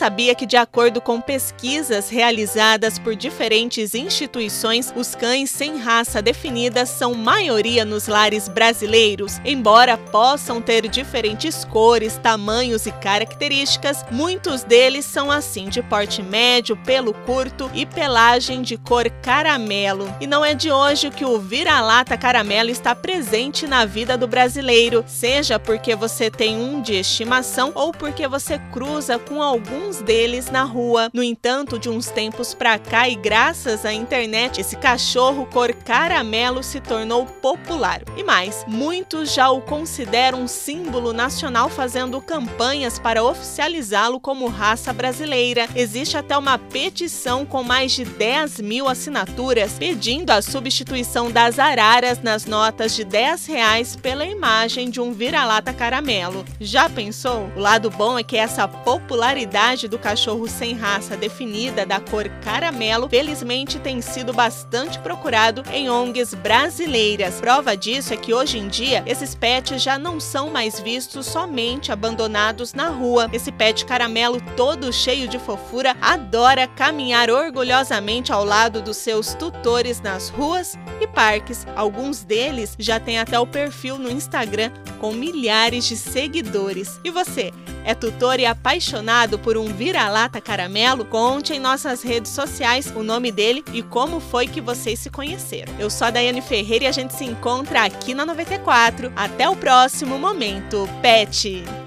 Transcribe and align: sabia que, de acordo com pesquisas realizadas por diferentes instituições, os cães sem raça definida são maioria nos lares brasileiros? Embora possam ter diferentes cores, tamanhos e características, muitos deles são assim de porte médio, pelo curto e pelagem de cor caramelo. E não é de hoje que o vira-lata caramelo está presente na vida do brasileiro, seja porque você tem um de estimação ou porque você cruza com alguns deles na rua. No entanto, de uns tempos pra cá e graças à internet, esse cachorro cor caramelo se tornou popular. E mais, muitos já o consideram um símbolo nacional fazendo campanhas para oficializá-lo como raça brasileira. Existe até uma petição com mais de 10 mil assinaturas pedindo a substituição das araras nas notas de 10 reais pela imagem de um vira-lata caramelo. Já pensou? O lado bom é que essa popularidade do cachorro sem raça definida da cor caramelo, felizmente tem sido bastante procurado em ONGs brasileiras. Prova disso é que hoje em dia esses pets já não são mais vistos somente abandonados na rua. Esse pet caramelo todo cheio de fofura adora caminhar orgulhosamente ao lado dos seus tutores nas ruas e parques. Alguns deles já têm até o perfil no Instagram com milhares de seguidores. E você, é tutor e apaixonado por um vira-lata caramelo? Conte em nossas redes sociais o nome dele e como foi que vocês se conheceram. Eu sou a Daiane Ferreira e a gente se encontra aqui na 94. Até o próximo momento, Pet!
sabia 0.00 0.34
que, 0.34 0.46
de 0.46 0.56
acordo 0.56 0.98
com 0.98 1.20
pesquisas 1.20 2.08
realizadas 2.08 2.98
por 2.98 3.14
diferentes 3.14 3.94
instituições, 3.94 4.90
os 4.96 5.14
cães 5.14 5.50
sem 5.50 5.76
raça 5.76 6.22
definida 6.22 6.86
são 6.86 7.12
maioria 7.12 7.84
nos 7.84 8.06
lares 8.06 8.48
brasileiros? 8.48 9.38
Embora 9.44 9.98
possam 9.98 10.62
ter 10.62 10.88
diferentes 10.88 11.66
cores, 11.66 12.16
tamanhos 12.16 12.86
e 12.86 12.92
características, 12.92 14.02
muitos 14.10 14.64
deles 14.64 15.04
são 15.04 15.30
assim 15.30 15.68
de 15.68 15.82
porte 15.82 16.22
médio, 16.22 16.78
pelo 16.78 17.12
curto 17.12 17.70
e 17.74 17.84
pelagem 17.84 18.62
de 18.62 18.78
cor 18.78 19.04
caramelo. 19.20 20.10
E 20.18 20.26
não 20.26 20.42
é 20.42 20.54
de 20.54 20.72
hoje 20.72 21.10
que 21.10 21.26
o 21.26 21.38
vira-lata 21.38 22.16
caramelo 22.16 22.70
está 22.70 22.94
presente 22.94 23.66
na 23.66 23.84
vida 23.84 24.16
do 24.16 24.26
brasileiro, 24.26 25.04
seja 25.06 25.58
porque 25.58 25.94
você 25.94 26.30
tem 26.30 26.56
um 26.56 26.80
de 26.80 26.94
estimação 26.94 27.70
ou 27.74 27.92
porque 27.92 28.26
você 28.26 28.58
cruza 28.72 29.18
com 29.18 29.42
alguns 29.90 30.02
deles 30.02 30.50
na 30.50 30.62
rua. 30.62 31.10
No 31.12 31.22
entanto, 31.22 31.78
de 31.78 31.88
uns 31.88 32.06
tempos 32.06 32.54
pra 32.54 32.78
cá 32.78 33.08
e 33.08 33.16
graças 33.16 33.84
à 33.84 33.92
internet, 33.92 34.60
esse 34.60 34.76
cachorro 34.76 35.46
cor 35.46 35.72
caramelo 35.72 36.62
se 36.62 36.80
tornou 36.80 37.26
popular. 37.26 38.02
E 38.16 38.22
mais, 38.22 38.64
muitos 38.68 39.34
já 39.34 39.50
o 39.50 39.60
consideram 39.60 40.42
um 40.42 40.48
símbolo 40.48 41.12
nacional 41.12 41.68
fazendo 41.68 42.20
campanhas 42.20 42.98
para 42.98 43.24
oficializá-lo 43.24 44.20
como 44.20 44.46
raça 44.46 44.92
brasileira. 44.92 45.68
Existe 45.74 46.16
até 46.16 46.36
uma 46.36 46.56
petição 46.58 47.44
com 47.44 47.64
mais 47.64 47.92
de 47.92 48.04
10 48.04 48.60
mil 48.60 48.88
assinaturas 48.88 49.72
pedindo 49.78 50.30
a 50.30 50.40
substituição 50.40 51.30
das 51.30 51.58
araras 51.58 52.22
nas 52.22 52.46
notas 52.46 52.94
de 52.94 53.02
10 53.02 53.46
reais 53.46 53.96
pela 53.96 54.24
imagem 54.24 54.88
de 54.88 55.00
um 55.00 55.12
vira-lata 55.12 55.72
caramelo. 55.72 56.44
Já 56.60 56.88
pensou? 56.88 57.50
O 57.56 57.60
lado 57.60 57.90
bom 57.90 58.18
é 58.18 58.22
que 58.22 58.36
essa 58.36 58.68
popularidade 58.68 59.79
do 59.88 59.98
cachorro 59.98 60.48
sem 60.48 60.74
raça 60.74 61.16
definida 61.16 61.86
da 61.86 62.00
cor 62.00 62.28
caramelo, 62.42 63.08
felizmente 63.08 63.78
tem 63.78 64.00
sido 64.00 64.32
bastante 64.32 64.98
procurado 64.98 65.62
em 65.72 65.90
ONGs 65.90 66.34
brasileiras. 66.34 67.40
Prova 67.40 67.76
disso 67.76 68.12
é 68.14 68.16
que 68.16 68.32
hoje 68.34 68.58
em 68.58 68.68
dia 68.68 69.02
esses 69.06 69.34
pets 69.34 69.82
já 69.82 69.98
não 69.98 70.18
são 70.18 70.50
mais 70.50 70.80
vistos 70.80 71.26
somente 71.26 71.92
abandonados 71.92 72.74
na 72.74 72.88
rua. 72.88 73.28
Esse 73.32 73.52
pet 73.52 73.84
caramelo 73.84 74.40
todo 74.56 74.92
cheio 74.92 75.28
de 75.28 75.38
fofura 75.38 75.96
adora 76.00 76.66
caminhar 76.66 77.30
orgulhosamente 77.30 78.32
ao 78.32 78.44
lado 78.44 78.82
dos 78.82 78.96
seus 78.96 79.34
tutores 79.34 80.00
nas 80.00 80.28
ruas 80.28 80.78
e 81.00 81.06
parques. 81.06 81.66
Alguns 81.76 82.22
deles 82.22 82.76
já 82.78 82.98
têm 83.00 83.18
até 83.18 83.38
o 83.38 83.46
perfil 83.46 83.98
no 83.98 84.10
Instagram 84.10 84.70
com 84.98 85.12
milhares 85.12 85.84
de 85.84 85.96
seguidores. 85.96 87.00
E 87.04 87.10
você, 87.10 87.52
é 87.84 87.94
tutor 87.94 88.38
e 88.38 88.46
apaixonado 88.46 89.38
por 89.38 89.56
um 89.56 89.66
vira-lata 89.66 90.40
caramelo? 90.40 91.04
Conte 91.04 91.52
em 91.52 91.58
nossas 91.58 92.02
redes 92.02 92.30
sociais 92.32 92.92
o 92.94 93.02
nome 93.02 93.32
dele 93.32 93.64
e 93.72 93.82
como 93.82 94.20
foi 94.20 94.46
que 94.46 94.60
vocês 94.60 94.98
se 94.98 95.10
conheceram. 95.10 95.72
Eu 95.78 95.90
sou 95.90 96.06
a 96.06 96.10
Daiane 96.10 96.42
Ferreira 96.42 96.84
e 96.84 96.88
a 96.88 96.92
gente 96.92 97.14
se 97.14 97.24
encontra 97.24 97.84
aqui 97.84 98.14
na 98.14 98.26
94. 98.26 99.12
Até 99.16 99.48
o 99.48 99.56
próximo 99.56 100.18
momento, 100.18 100.88
Pet! 101.02 101.79